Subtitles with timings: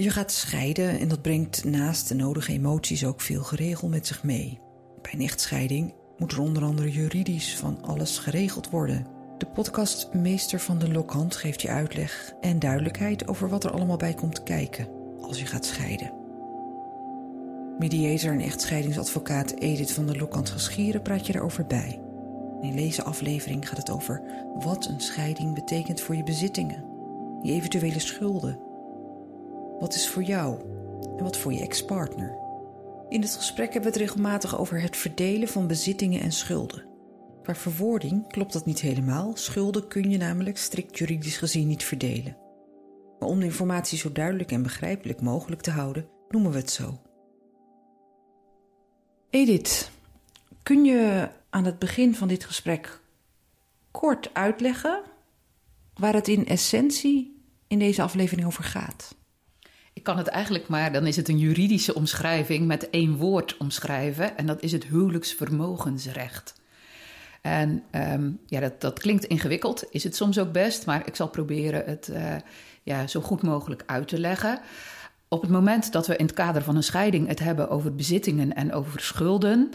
[0.00, 4.22] Je gaat scheiden en dat brengt naast de nodige emoties ook veel geregel met zich
[4.22, 4.60] mee.
[5.02, 9.06] Bij een echtscheiding moet er onder andere juridisch van alles geregeld worden.
[9.38, 13.96] De podcast Meester van de Lokhand geeft je uitleg en duidelijkheid over wat er allemaal
[13.96, 14.88] bij komt kijken
[15.20, 16.12] als je gaat scheiden.
[17.78, 22.00] Mediator en echtscheidingsadvocaat Edith van der Lokhand Geschieren praat je daarover bij.
[22.60, 24.22] In deze aflevering gaat het over
[24.54, 26.84] wat een scheiding betekent voor je bezittingen,
[27.42, 28.69] je eventuele schulden.
[29.80, 30.60] Wat is voor jou
[31.16, 32.38] en wat voor je ex-partner?
[33.08, 36.84] In het gesprek hebben we het regelmatig over het verdelen van bezittingen en schulden.
[37.42, 39.36] Qua verwoording klopt dat niet helemaal.
[39.36, 42.36] Schulden kun je namelijk strikt juridisch gezien niet verdelen.
[43.18, 47.00] Maar om de informatie zo duidelijk en begrijpelijk mogelijk te houden, noemen we het zo.
[49.30, 49.90] Edith,
[50.62, 53.00] kun je aan het begin van dit gesprek
[53.90, 55.02] kort uitleggen
[55.94, 59.18] waar het in essentie in deze aflevering over gaat?
[60.00, 64.36] Ik kan het eigenlijk maar, dan is het een juridische omschrijving met één woord omschrijven.
[64.36, 66.54] En dat is het huwelijksvermogensrecht.
[67.40, 71.28] En um, ja, dat, dat klinkt ingewikkeld, is het soms ook best, maar ik zal
[71.28, 72.34] proberen het uh,
[72.82, 74.60] ja, zo goed mogelijk uit te leggen.
[75.28, 78.54] Op het moment dat we in het kader van een scheiding het hebben over bezittingen
[78.54, 79.70] en over schulden,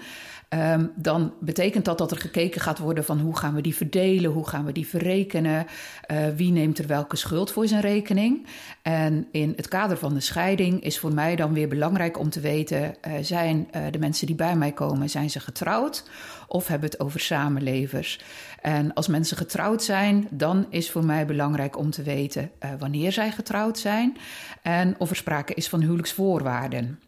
[0.50, 4.32] Um, dan betekent dat dat er gekeken gaat worden van hoe gaan we die verdelen,
[4.32, 5.66] hoe gaan we die verrekenen,
[6.12, 8.48] uh, wie neemt er welke schuld voor zijn rekening.
[8.82, 12.40] En in het kader van de scheiding is voor mij dan weer belangrijk om te
[12.40, 16.10] weten, uh, zijn uh, de mensen die bij mij komen, zijn ze getrouwd
[16.48, 18.20] of hebben het over samenlevers?
[18.62, 23.32] En als mensen getrouwd zijn, dan is voor mij belangrijk om te weten wanneer zij
[23.32, 24.18] getrouwd zijn
[24.62, 27.00] en of er sprake is van huwelijksvoorwaarden.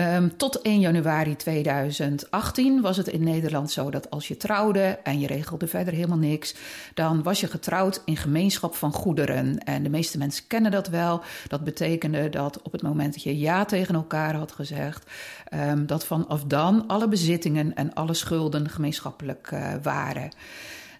[0.00, 5.20] Um, tot 1 januari 2018 was het in Nederland zo dat als je trouwde en
[5.20, 6.54] je regelde verder helemaal niks,
[6.94, 9.58] dan was je getrouwd in gemeenschap van goederen.
[9.58, 11.22] En de meeste mensen kennen dat wel.
[11.48, 15.10] Dat betekende dat op het moment dat je ja tegen elkaar had gezegd,
[15.54, 20.30] um, dat vanaf dan alle bezittingen en alle schulden gemeenschappelijk uh, waren.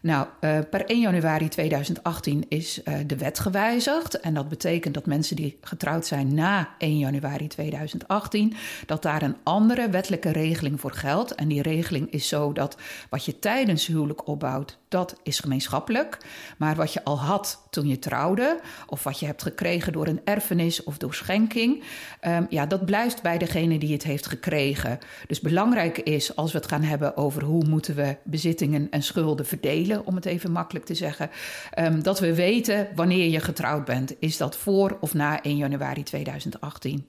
[0.00, 4.20] Nou, uh, per 1 januari 2018 is uh, de wet gewijzigd.
[4.20, 8.54] En dat betekent dat mensen die getrouwd zijn na 1 januari 2018,
[8.86, 11.34] dat daar een andere wettelijke regeling voor geldt.
[11.34, 12.76] En die regeling is zo dat
[13.10, 16.18] wat je tijdens huwelijk opbouwt, dat is gemeenschappelijk.
[16.58, 20.20] Maar wat je al had toen je trouwde, of wat je hebt gekregen door een
[20.24, 21.82] erfenis of door schenking,
[22.26, 24.98] um, ja, dat blijft bij degene die het heeft gekregen.
[25.26, 29.46] Dus belangrijk is, als we het gaan hebben over hoe moeten we bezittingen en schulden
[29.46, 31.30] verdelen, om het even makkelijk te zeggen,
[31.78, 34.14] um, dat we weten wanneer je getrouwd bent.
[34.18, 37.08] Is dat voor of na 1 januari 2018?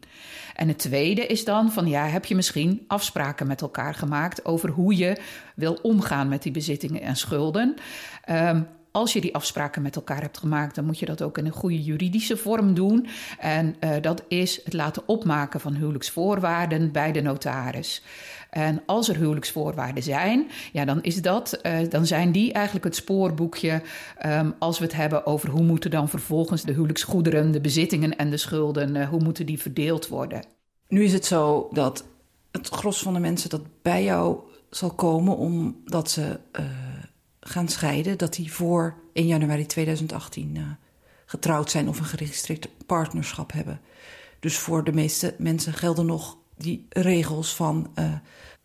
[0.56, 4.70] En het tweede is dan van ja, heb je misschien afspraken met elkaar gemaakt over
[4.70, 5.18] hoe je
[5.56, 7.76] wil omgaan met die bezittingen en schulden?
[8.30, 8.68] Um,
[9.00, 11.52] als je die afspraken met elkaar hebt gemaakt, dan moet je dat ook in een
[11.52, 13.08] goede juridische vorm doen.
[13.40, 18.04] En uh, dat is het laten opmaken van huwelijksvoorwaarden bij de notaris.
[18.50, 22.96] En als er huwelijksvoorwaarden zijn, ja, dan, is dat, uh, dan zijn die eigenlijk het
[22.96, 23.82] spoorboekje
[24.26, 28.30] um, als we het hebben over hoe moeten dan vervolgens de huwelijksgoederen, de bezittingen en
[28.30, 30.46] de schulden, uh, hoe moeten die verdeeld worden.
[30.88, 32.04] Nu is het zo dat
[32.52, 34.40] het gros van de mensen dat bij jou
[34.70, 36.40] zal komen omdat ze
[37.50, 40.64] gaan scheiden, dat die voor 1 januari 2018 uh,
[41.26, 43.82] getrouwd zijn of een geregistreerd partnerschap hebben.
[44.40, 48.14] Dus voor de meeste mensen gelden nog die regels van uh,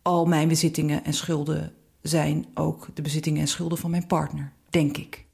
[0.01, 4.97] al mijn bezittingen en schulden zijn ook de bezittingen en schulden van mijn partner, denk
[4.97, 5.24] ik.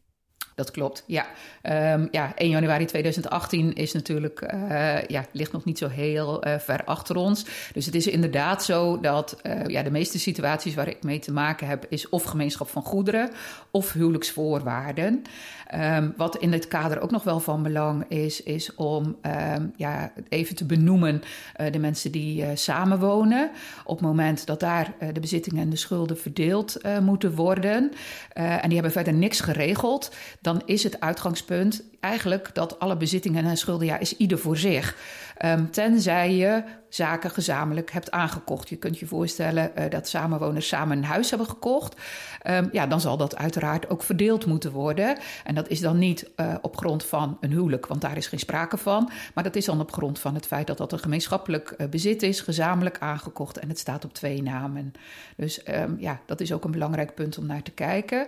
[0.61, 1.25] Dat klopt, ja.
[1.93, 6.57] Um, ja, 1 januari 2018 is natuurlijk, uh, ja, ligt nog niet zo heel uh,
[6.57, 7.45] ver achter ons.
[7.73, 11.31] Dus het is inderdaad zo dat uh, ja, de meeste situaties waar ik mee te
[11.31, 13.29] maken heb, is of gemeenschap van goederen
[13.71, 15.21] of huwelijksvoorwaarden.
[15.75, 19.17] Um, wat in dit kader ook nog wel van belang is, is om
[19.55, 21.21] um, ja, even te benoemen
[21.71, 23.51] de mensen die samenwonen.
[23.83, 27.91] Op het moment dat daar de bezittingen en de schulden verdeeld moeten worden.
[28.33, 30.11] en die hebben verder niks geregeld
[30.65, 34.95] is het uitgangspunt eigenlijk dat alle bezittingen en schulden, ja, is ieder voor zich.
[35.45, 38.69] Um, tenzij je zaken gezamenlijk hebt aangekocht.
[38.69, 41.95] Je kunt je voorstellen uh, dat samenwoners samen een huis hebben gekocht.
[42.47, 45.17] Um, ja, dan zal dat uiteraard ook verdeeld moeten worden.
[45.43, 48.39] En dat is dan niet uh, op grond van een huwelijk, want daar is geen
[48.39, 49.09] sprake van.
[49.33, 52.23] Maar dat is dan op grond van het feit dat dat een gemeenschappelijk uh, bezit
[52.23, 54.93] is, gezamenlijk aangekocht en het staat op twee namen.
[55.35, 58.27] Dus um, ja, dat is ook een belangrijk punt om naar te kijken.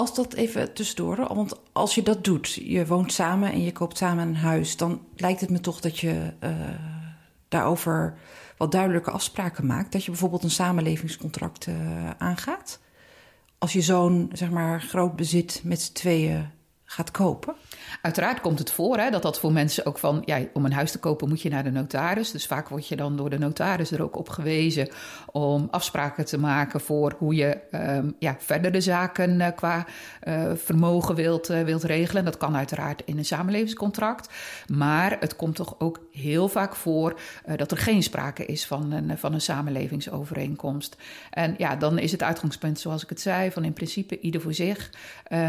[0.00, 3.96] Als dat even tussendoor, want als je dat doet, je woont samen en je koopt
[3.96, 6.50] samen een huis, dan lijkt het me toch dat je uh,
[7.48, 8.14] daarover
[8.56, 9.92] wat duidelijke afspraken maakt.
[9.92, 11.74] Dat je bijvoorbeeld een samenlevingscontract uh,
[12.18, 12.80] aangaat.
[13.58, 16.50] Als je zo'n zeg maar groot bezit met z'n tweeën
[16.90, 17.54] gaat kopen?
[18.02, 20.90] Uiteraard komt het voor hè, dat dat voor mensen ook van, ja, om een huis
[20.90, 22.30] te kopen moet je naar de notaris.
[22.30, 24.88] Dus vaak word je dan door de notaris er ook op gewezen
[25.26, 29.86] om afspraken te maken voor hoe je um, ja, verdere zaken uh, qua
[30.24, 32.24] uh, vermogen wilt, uh, wilt regelen.
[32.24, 34.32] Dat kan uiteraard in een samenlevingscontract.
[34.66, 37.20] Maar het komt toch ook heel vaak voor
[37.56, 40.96] dat er geen sprake is van een, van een samenlevingsovereenkomst.
[41.30, 44.54] En ja, dan is het uitgangspunt, zoals ik het zei, van in principe ieder voor
[44.54, 44.90] zich.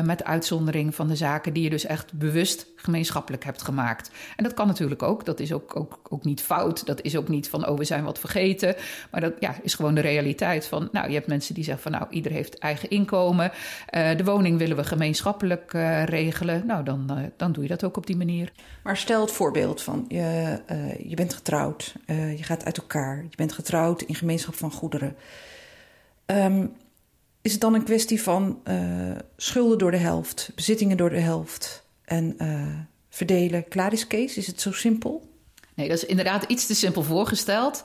[0.03, 4.11] met uitzondering van de zaken die je dus echt bewust gemeenschappelijk hebt gemaakt.
[4.35, 5.25] En dat kan natuurlijk ook.
[5.25, 6.85] Dat is ook, ook, ook niet fout.
[6.85, 8.75] Dat is ook niet van, oh, we zijn wat vergeten.
[9.11, 11.91] Maar dat ja, is gewoon de realiteit van, nou, je hebt mensen die zeggen van,
[11.91, 13.51] nou, ieder heeft eigen inkomen.
[13.91, 16.65] Uh, de woning willen we gemeenschappelijk uh, regelen.
[16.65, 18.51] Nou, dan, uh, dan doe je dat ook op die manier.
[18.83, 20.59] Maar stel het voorbeeld van, je,
[21.07, 21.95] je bent getrouwd.
[22.07, 23.23] je gaat uit elkaar.
[23.29, 25.15] Je bent getrouwd in gemeenschap van goederen.
[26.25, 26.73] Um,
[27.41, 28.61] is het dan een kwestie van
[29.37, 32.37] schulden door de helft, bezittingen door de helft en
[33.09, 33.67] verdelen?
[33.67, 34.37] Klaar is Kees?
[34.37, 35.29] Is het zo simpel?
[35.75, 37.83] Nee, dat is inderdaad iets te simpel voorgesteld.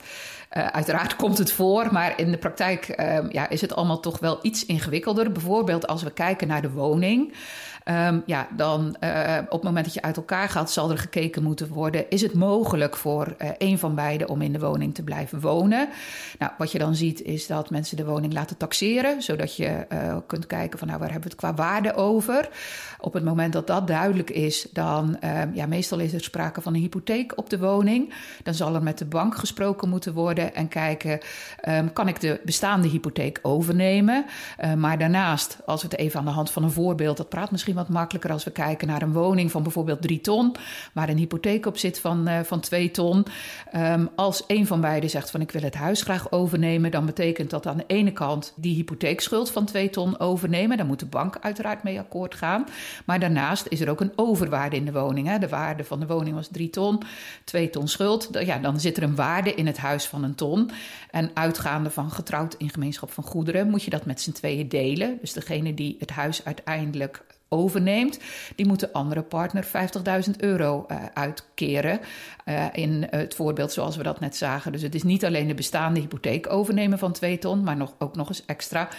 [0.51, 4.19] Uh, uiteraard komt het voor, maar in de praktijk uh, ja, is het allemaal toch
[4.19, 5.31] wel iets ingewikkelder.
[5.31, 7.33] Bijvoorbeeld als we kijken naar de woning.
[8.07, 11.43] Um, ja, dan uh, op het moment dat je uit elkaar gaat, zal er gekeken
[11.43, 15.03] moeten worden: is het mogelijk voor uh, een van beiden om in de woning te
[15.03, 15.89] blijven wonen?
[16.39, 20.17] Nou, wat je dan ziet is dat mensen de woning laten taxeren, zodat je uh,
[20.27, 22.49] kunt kijken van nou, waar hebben we het qua waarde over?
[22.99, 26.73] Op het moment dat dat duidelijk is, dan um, ja, meestal is er sprake van
[26.73, 28.13] een hypotheek op de woning.
[28.43, 31.19] Dan zal er met de bank gesproken moeten worden en kijken:
[31.69, 34.25] um, kan ik de bestaande hypotheek overnemen?
[34.77, 37.75] maar daarnaast, als we het even aan de hand van een voorbeeld, dat praat misschien
[37.75, 40.55] wat makkelijker als we kijken naar een woning van bijvoorbeeld drie ton,
[40.93, 43.25] waar een hypotheek op zit van, uh, van twee ton.
[43.75, 47.49] Um, als een van beiden zegt van ik wil het huis graag overnemen, dan betekent
[47.49, 50.77] dat aan de ene kant die hypotheekschuld van twee ton overnemen.
[50.77, 52.65] Daar moet de bank uiteraard mee akkoord gaan.
[53.05, 55.27] Maar daarnaast is er ook een overwaarde in de woning.
[55.27, 55.39] Hè.
[55.39, 57.01] De waarde van de woning was drie ton,
[57.43, 58.29] twee ton schuld.
[58.31, 60.26] Ja, dan zit er een waarde in het huis van een
[61.11, 65.17] En uitgaande van getrouwd in gemeenschap van goederen moet je dat met z'n tweeën delen.
[65.21, 68.19] Dus degene die het huis uiteindelijk overneemt,
[68.55, 71.99] die moet de andere partner 50.000 euro uh, uitkeren.
[72.45, 74.71] Uh, in het voorbeeld zoals we dat net zagen.
[74.71, 78.15] Dus het is niet alleen de bestaande hypotheek overnemen van 2 ton, maar nog, ook
[78.15, 78.89] nog eens extra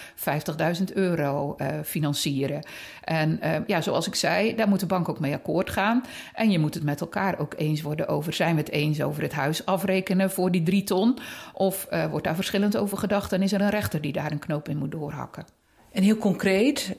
[0.79, 2.67] 50.000 euro uh, financieren.
[3.05, 6.05] En ja, zoals ik zei, daar moet de bank ook mee akkoord gaan.
[6.35, 9.23] En je moet het met elkaar ook eens worden over: zijn we het eens over
[9.23, 11.19] het huis afrekenen voor die 3 ton?
[11.53, 14.69] Of wordt daar verschillend over gedacht en is er een rechter die daar een knoop
[14.69, 15.45] in moet doorhakken?
[15.93, 16.95] En heel concreet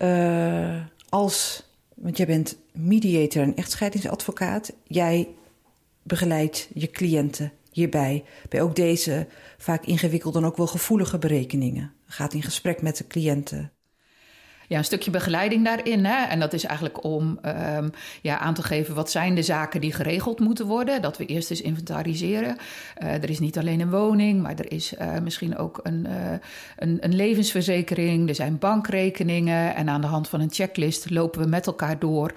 [1.10, 1.64] als,
[1.96, 5.28] want jij bent mediator en echtscheidingsadvocaat, jij
[6.04, 9.28] begeleidt je cliënten hierbij, bij ook deze
[9.58, 11.94] vaak ingewikkelde en ook wel gevoelige berekeningen.
[12.06, 13.72] Gaat in gesprek met de cliënten
[14.70, 16.06] ja, een stukje begeleiding daarin.
[16.06, 16.26] Hè?
[16.26, 17.40] En dat is eigenlijk om
[17.76, 21.02] um, ja, aan te geven wat zijn de zaken die geregeld moeten worden.
[21.02, 22.58] Dat we eerst eens inventariseren.
[23.04, 26.14] Uh, er is niet alleen een woning, maar er is uh, misschien ook een, uh,
[26.78, 28.30] een, een, levensverzekering.
[28.30, 29.76] Er zijn bankrekeningen.
[29.76, 32.34] En aan de hand van een checklist lopen we met elkaar door.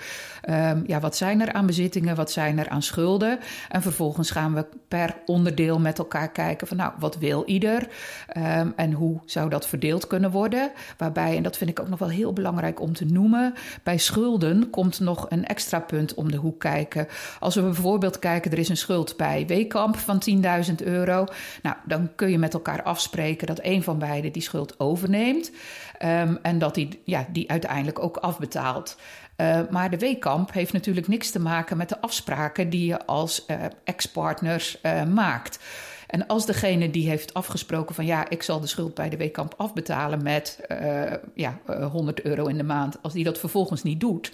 [0.50, 2.16] Um, ja, wat zijn er aan bezittingen?
[2.16, 3.38] Wat zijn er aan schulden?
[3.68, 7.88] En vervolgens gaan we per onderdeel met elkaar kijken van nou, wat wil ieder?
[8.36, 10.70] Um, en hoe zou dat verdeeld kunnen worden?
[10.96, 13.54] Waarbij, en dat vind ik ook nog wel heel heel belangrijk om te noemen.
[13.82, 17.08] Bij schulden komt nog een extra punt om de hoek kijken.
[17.38, 20.22] Als we bijvoorbeeld kijken, er is een schuld bij Weekamp van
[20.68, 21.26] 10.000 euro.
[21.62, 25.50] Nou, dan kun je met elkaar afspreken dat een van beiden die schuld overneemt.
[26.04, 28.96] Um, en dat die, ja, die uiteindelijk ook afbetaalt.
[29.36, 33.44] Uh, maar de Weekamp heeft natuurlijk niks te maken met de afspraken die je als
[33.46, 35.58] uh, ex-partners uh, maakt.
[36.12, 39.54] En als degene die heeft afgesproken van ja, ik zal de schuld bij de Weekamp
[39.56, 41.58] afbetalen met uh, ja,
[41.92, 44.32] 100 euro in de maand, als die dat vervolgens niet doet,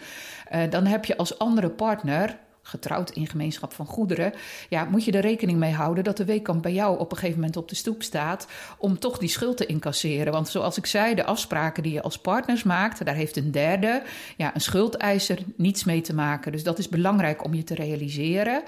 [0.53, 4.33] uh, dan heb je als andere partner getrouwd in gemeenschap van goederen,
[4.69, 7.41] ja, moet je er rekening mee houden dat de weekamp bij jou op een gegeven
[7.41, 8.47] moment op de stoep staat
[8.79, 10.33] om toch die schuld te incasseren.
[10.33, 14.03] Want zoals ik zei, de afspraken die je als partners maakt, daar heeft een derde,
[14.37, 16.53] ja, een schuldeiser, niets mee te maken.
[16.53, 18.63] Dus dat is belangrijk om je te realiseren.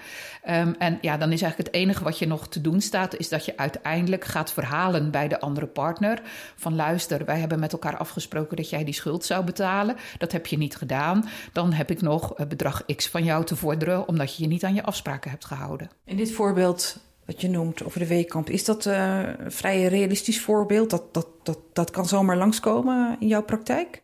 [0.48, 3.28] Um, en ja, dan is eigenlijk het enige wat je nog te doen staat, is
[3.28, 6.22] dat je uiteindelijk gaat verhalen bij de andere partner
[6.56, 9.96] van luister, wij hebben met elkaar afgesproken dat jij die schuld zou betalen.
[10.18, 11.28] Dat heb je niet gedaan.
[11.52, 14.74] Dan heb ik nog bedrag X van jou te vorderen omdat je je niet aan
[14.74, 15.90] je afspraken hebt gehouden.
[16.04, 20.90] In dit voorbeeld wat je noemt over de weekkamp, is dat een vrij realistisch voorbeeld?
[20.90, 24.02] Dat, dat, dat, dat kan zomaar langskomen in jouw praktijk?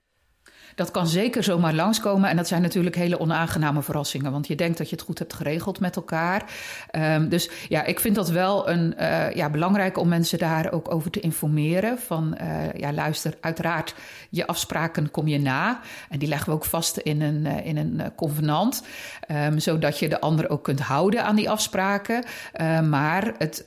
[0.77, 2.31] Dat kan zeker zomaar langskomen.
[2.31, 4.33] En dat zijn natuurlijk hele onaangename verrassingen.
[4.33, 6.45] Want je denkt dat je het goed hebt geregeld met elkaar.
[6.93, 10.95] Um, dus ja, ik vind dat wel een, uh, ja, belangrijk om mensen daar ook
[10.95, 11.99] over te informeren.
[11.99, 13.95] Van uh, ja, luister, uiteraard,
[14.31, 15.81] je afspraken kom je na.
[16.09, 18.83] En die leggen we ook vast in een, uh, in een convenant.
[19.31, 22.25] Um, zodat je de ander ook kunt houden aan die afspraken.
[22.89, 23.65] maar het,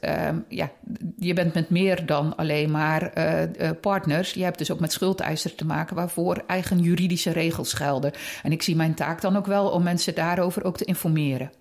[0.48, 0.70] ja,
[1.18, 3.12] je bent met meer dan alleen maar
[3.82, 4.34] partners.
[4.34, 8.12] Je hebt dus ook met schuldeisers te maken waarvoor eigen juridische regels gelden.
[8.44, 11.52] En ik zie mijn taak dan ook wel om mensen daarover ook te informeren.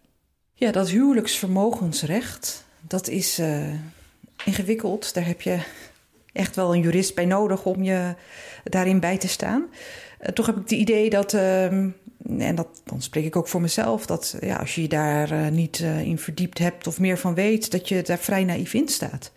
[0.55, 3.75] Ja, dat huwelijksvermogensrecht, dat is uh,
[4.45, 5.15] ingewikkeld.
[5.15, 5.59] Daar heb je
[6.33, 8.15] echt wel een jurist bij nodig om je
[8.65, 9.67] daarin bij te staan.
[10.21, 13.61] Uh, toch heb ik het idee dat, uh, en dat, dan spreek ik ook voor
[13.61, 17.35] mezelf, dat ja, als je je daar uh, niet in verdiept hebt of meer van
[17.35, 19.33] weet, dat je daar vrij naïef in staat.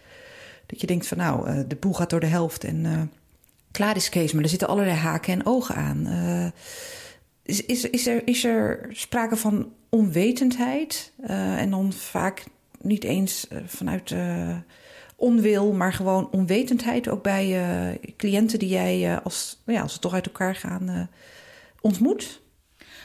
[0.65, 3.11] Dat je denkt van nou, de boel gaat door de helft en
[3.71, 6.07] klaar is Kees, maar er zitten allerlei haken en ogen aan.
[6.07, 6.47] Uh,
[7.43, 11.11] is, is, is, er, is er sprake van onwetendheid?
[11.23, 12.43] Uh, en dan vaak
[12.81, 14.15] niet eens uh, vanuit
[15.15, 20.25] onwil, maar gewoon onwetendheid ook bij cliënten die jij als, ja, als ze toch uit
[20.25, 21.09] elkaar gaan
[21.81, 22.41] ontmoet?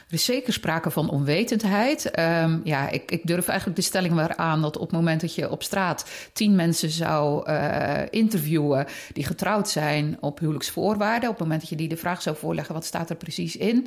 [0.06, 2.18] Er is zeker sprake van onwetendheid.
[2.18, 5.34] Um, ja, ik, ik, durf eigenlijk de stelling maar aan dat op het moment dat
[5.34, 11.42] je op straat tien mensen zou uh, interviewen die getrouwd zijn op huwelijksvoorwaarden, op het
[11.42, 13.86] moment dat je die de vraag zou voorleggen, wat staat er precies in,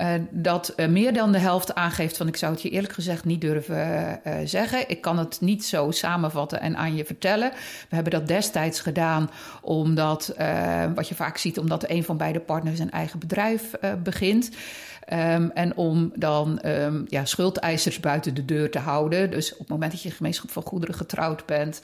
[0.00, 3.24] uh, dat uh, meer dan de helft aangeeft van ik zou het je eerlijk gezegd
[3.24, 4.88] niet durven zeggen.
[4.88, 7.50] Ik kan het niet zo samenvatten en aan je vertellen.
[7.88, 9.30] We hebben dat destijds gedaan
[9.62, 10.34] omdat,
[10.94, 13.70] wat je vaak ziet, omdat een van beide partners een eigen bedrijf
[14.02, 14.50] begint.
[15.12, 19.30] Um, en om dan um, ja, schuldeisers buiten de deur te houden.
[19.30, 21.82] Dus op het moment dat je gemeenschap van goederen getrouwd bent,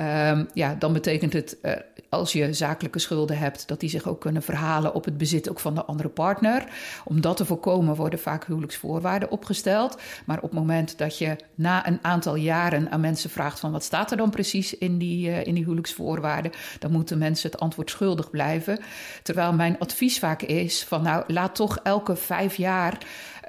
[0.00, 1.72] um, ja, dan betekent het uh,
[2.08, 5.60] als je zakelijke schulden hebt, dat die zich ook kunnen verhalen op het bezit ook
[5.60, 6.64] van de andere partner.
[7.04, 9.98] Om dat te voorkomen worden vaak huwelijksvoorwaarden opgesteld.
[10.26, 13.84] Maar op het moment dat je na een aantal jaren aan mensen vraagt van wat
[13.84, 17.90] staat er dan precies in die, uh, in die huwelijksvoorwaarden, dan moeten mensen het antwoord
[17.90, 18.80] schuldig blijven.
[19.22, 22.98] Terwijl mijn advies vaak is van nou laat toch elke vijf jaar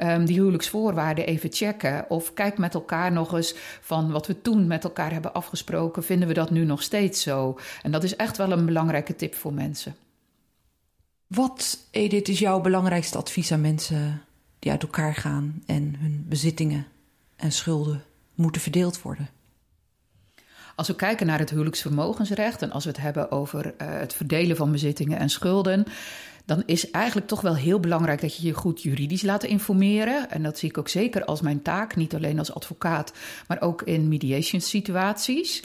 [0.03, 2.06] um, die huwelijksvoorwaarden even checken.
[2.10, 6.03] Of kijk met elkaar nog eens van wat we toen met elkaar hebben afgesproken.
[6.03, 7.60] Vinden we dat nu nog steeds zo?
[7.81, 9.96] En dat is echt wel een belangrijke tip voor mensen.
[11.27, 14.22] Wat, Edith, is jouw belangrijkste advies aan mensen
[14.60, 16.88] die uit elkaar gaan en hun bezittingen
[17.36, 18.03] en schulden
[18.36, 19.29] moeten verdeeld worden?
[20.75, 24.55] Als we kijken naar het huwelijksvermogensrecht en als we het hebben over uh, het verdelen
[24.55, 25.86] van bezittingen en schulden,
[26.46, 30.29] dan is eigenlijk toch wel heel belangrijk dat je je goed juridisch laat informeren.
[30.29, 33.13] En dat zie ik ook zeker als mijn taak, niet alleen als advocaat,
[33.48, 35.63] maar ook in mediation situaties.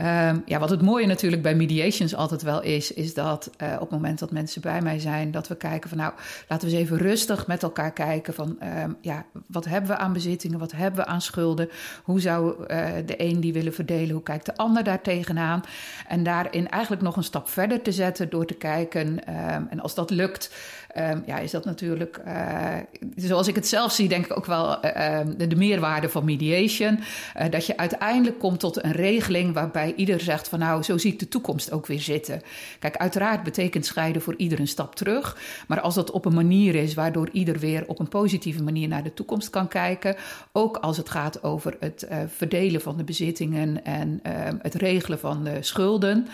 [0.00, 3.80] Um, ja, wat het mooie natuurlijk bij mediations altijd wel is, is dat uh, op
[3.80, 6.12] het moment dat mensen bij mij zijn, dat we kijken van nou,
[6.48, 10.12] laten we eens even rustig met elkaar kijken van um, ja, wat hebben we aan
[10.12, 11.68] bezittingen, wat hebben we aan schulden,
[12.02, 15.62] hoe zou uh, de een die willen verdelen, hoe kijkt de ander daar tegenaan?
[16.08, 19.94] En daarin eigenlijk nog een stap verder te zetten door te kijken um, en als
[19.94, 20.50] dat lukt,
[20.96, 22.76] um, ja, is dat natuurlijk, uh,
[23.16, 26.98] zoals ik het zelf zie, denk ik ook wel uh, de, de, meerwaarde van mediation.
[26.98, 31.12] Uh, dat je uiteindelijk komt tot een regeling waarbij ieder zegt van nou, zo zie
[31.12, 32.42] ik de toekomst ook weer zitten.
[32.78, 35.36] Kijk, uiteraard betekent scheiden voor ieder een stap terug.
[35.66, 39.02] Maar als dat op een manier is waardoor ieder weer op een positieve manier naar
[39.02, 40.16] de toekomst kan kijken.
[40.52, 44.20] Ook als het gaat over het verdelen van de bezittingen en
[44.62, 46.26] het regelen van de schulden.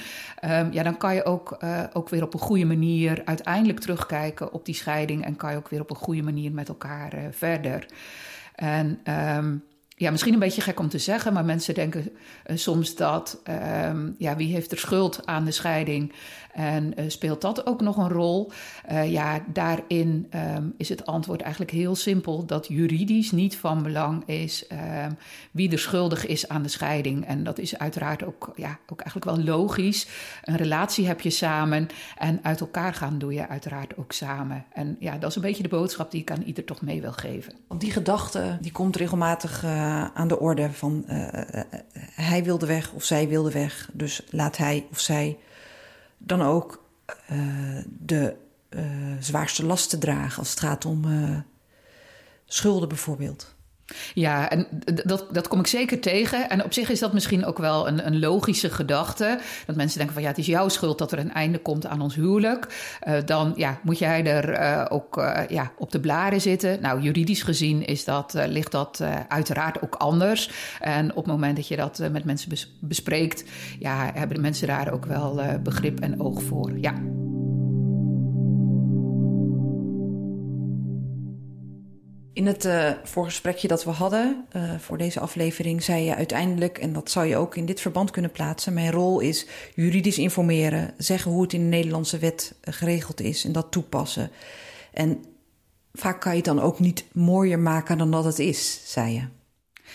[0.71, 1.59] Ja, dan kan je ook,
[1.93, 5.69] ook weer op een goede manier uiteindelijk terugkijken op die scheiding en kan je ook
[5.69, 7.87] weer op een goede manier met elkaar uh, verder.
[8.55, 9.01] En
[9.37, 9.65] um,
[9.97, 12.11] ja, misschien een beetje gek om te zeggen, maar mensen denken
[12.47, 13.43] uh, soms dat,
[13.85, 16.13] um, ja, wie heeft er schuld aan de scheiding?
[16.53, 18.53] En uh, speelt dat ook nog een rol?
[18.91, 24.29] Uh, ja, daarin um, is het antwoord eigenlijk heel simpel: dat juridisch niet van belang
[24.29, 25.17] is um,
[25.51, 27.27] wie er schuldig is aan de scheiding.
[27.27, 30.07] En dat is uiteraard ook, ja, ook eigenlijk wel logisch.
[30.43, 31.87] Een relatie heb je samen
[32.19, 34.65] en uit elkaar gaan doe je uiteraard ook samen.
[34.73, 37.13] En ja, dat is een beetje de boodschap die ik aan ieder toch mee wil
[37.13, 37.53] geven.
[37.69, 41.05] Want die gedachte die komt regelmatig uh, aan de orde van
[42.14, 45.38] hij wilde weg of zij wilde weg, dus laat hij of zij
[46.19, 46.83] dan ook
[47.88, 48.37] de
[49.21, 51.05] zwaarste lasten dragen als het gaat om
[52.45, 53.55] schulden bijvoorbeeld.
[54.14, 54.67] Ja, en
[55.05, 56.49] dat, dat kom ik zeker tegen.
[56.50, 59.38] En op zich is dat misschien ook wel een, een logische gedachte.
[59.67, 62.00] Dat mensen denken van ja, het is jouw schuld dat er een einde komt aan
[62.00, 62.97] ons huwelijk.
[63.09, 66.81] Uh, dan ja, moet jij er uh, ook uh, ja, op de blaren zitten.
[66.81, 70.50] Nou, juridisch gezien is dat, ligt dat uiteraard ook anders.
[70.81, 73.45] En op het moment dat je dat met mensen bespreekt,
[73.79, 76.79] ja, hebben de mensen daar ook wel begrip en oog voor.
[76.79, 77.13] Ja.
[82.45, 86.93] In het uh, voorgesprekje dat we hadden uh, voor deze aflevering zei je uiteindelijk, en
[86.93, 91.31] dat zou je ook in dit verband kunnen plaatsen, mijn rol is juridisch informeren, zeggen
[91.31, 94.31] hoe het in de Nederlandse wet geregeld is en dat toepassen.
[94.93, 95.25] En
[95.93, 99.44] vaak kan je het dan ook niet mooier maken dan dat het is, zei je.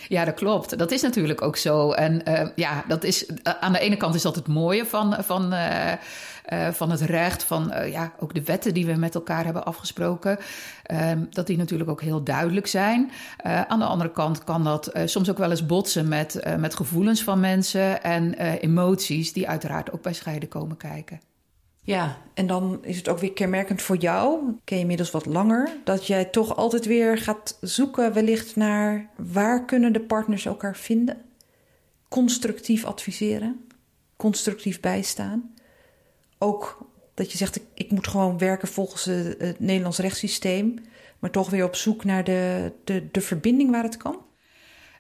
[0.08, 0.77] Ja, dat klopt.
[0.77, 1.91] Dat is natuurlijk ook zo.
[1.91, 5.53] En uh, ja, dat is, aan de ene kant is dat het mooie van, van,
[5.53, 5.93] uh,
[6.72, 10.38] van het recht, van ja, ook de wetten die we met elkaar hebben afgesproken.
[10.84, 13.12] Ehm, dat die natuurlijk ook heel duidelijk zijn.
[13.43, 17.39] aan de andere kant kan dat soms ook wel eens botsen met, met gevoelens van
[17.39, 21.28] mensen en emoties, die uiteraard ook bij scheiden komen kijken.
[21.81, 25.69] Ja, en dan is het ook weer kenmerkend voor jou, ken je inmiddels wat langer,
[25.83, 31.21] dat jij toch altijd weer gaat zoeken wellicht naar waar kunnen de partners elkaar vinden.
[32.07, 33.67] Constructief adviseren,
[34.15, 35.53] constructief bijstaan.
[36.38, 40.75] Ook dat je zegt, ik, moet gewoon werken volgens het, het Nederlands rechtssysteem,
[41.19, 44.17] maar toch weer op zoek naar de, de, de verbinding waar het kan.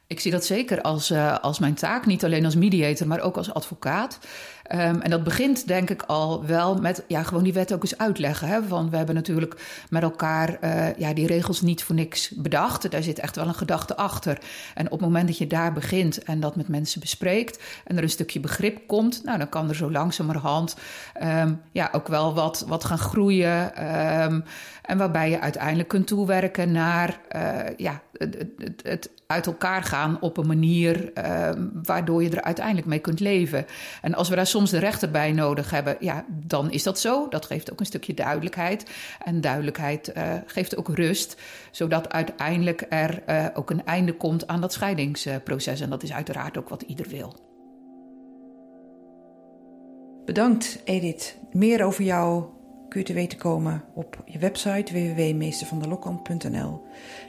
[0.09, 3.37] Ik zie dat zeker als, uh, als mijn taak, niet alleen als mediator, maar ook
[3.37, 4.19] als advocaat.
[4.71, 7.97] Um, en dat begint denk ik al wel met ja, gewoon die wet ook eens
[7.97, 8.47] uitleggen.
[8.47, 8.67] Hè?
[8.67, 12.91] Want we hebben natuurlijk met elkaar uh, ja, die regels niet voor niks bedacht.
[12.91, 14.37] Daar zit echt wel een gedachte achter.
[14.75, 18.03] En op het moment dat je daar begint en dat met mensen bespreekt en er
[18.03, 20.75] een stukje begrip komt, nou, dan kan er zo langzamerhand
[21.23, 23.85] um, ja, ook wel wat, wat gaan groeien.
[24.23, 24.43] Um,
[24.81, 30.17] en waarbij je uiteindelijk kunt toewerken naar uh, ja, het, het, het, uit elkaar gaan
[30.21, 31.49] op een manier uh,
[31.83, 33.65] waardoor je er uiteindelijk mee kunt leven.
[34.01, 37.27] En als we daar soms de rechter bij nodig hebben, ja, dan is dat zo.
[37.27, 38.89] Dat geeft ook een stukje duidelijkheid.
[39.23, 44.61] En duidelijkheid uh, geeft ook rust, zodat uiteindelijk er uh, ook een einde komt aan
[44.61, 45.81] dat scheidingsproces.
[45.81, 47.33] En dat is uiteraard ook wat ieder wil.
[50.25, 51.37] Bedankt, Edith.
[51.51, 52.45] Meer over jou
[52.89, 56.81] kun je te weten komen op je website www.meestervanderlokkamp.nl.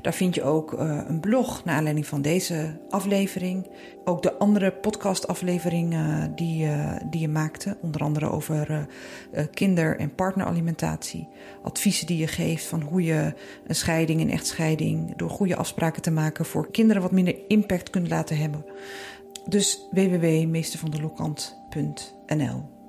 [0.02, 3.71] Daar vind je ook uh, een blog naar aanleiding van deze aflevering.
[4.05, 8.87] Ook de andere podcastafleveringen uh, die, uh, die je maakte, onder andere over
[9.50, 11.29] kinder- en partneralimentatie.
[11.62, 13.35] Adviezen die je geeft van hoe je
[13.67, 18.09] een scheiding, een echtscheiding, door goede afspraken te maken voor kinderen wat minder impact kunt
[18.09, 18.64] laten hebben.
[19.49, 22.80] Dus www.meestervanderlokkant.nl